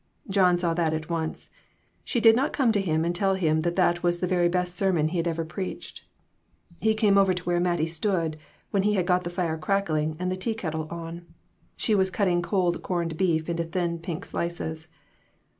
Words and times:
John 0.31 0.57
saw 0.57 0.73
that 0.73 0.95
at 0.95 1.11
once. 1.11 1.47
She 2.03 2.19
did 2.19 2.35
not 2.35 2.53
come 2.53 2.71
to 2.71 2.81
him 2.81 3.05
and 3.05 3.13
tell 3.13 3.35
him 3.35 3.61
that 3.61 3.75
that 3.75 4.01
was 4.01 4.17
the 4.17 4.25
very 4.25 4.49
best 4.49 4.75
sermon 4.75 5.09
he 5.09 5.17
had 5.17 5.27
ever 5.27 5.45
preached. 5.45 6.05
He 6.79 6.95
came 6.95 7.19
over 7.19 7.35
to 7.35 7.43
where 7.43 7.59
Mattie 7.59 7.85
stood 7.85 8.35
when 8.71 8.81
he 8.81 8.93
had 8.95 9.05
got 9.05 9.23
the 9.23 9.29
fire 9.29 9.57
to 9.57 9.61
crackling 9.61 10.15
and 10.17 10.31
the 10.31 10.37
tea 10.37 10.55
kettle 10.55 10.87
on. 10.89 11.27
She 11.77 11.93
was 11.93 12.09
cutting 12.09 12.41
cold 12.41 12.81
corned 12.81 13.15
beef 13.15 13.47
into 13.47 13.63
thin 13.63 13.99
pink 13.99 14.25
slices. 14.25 14.87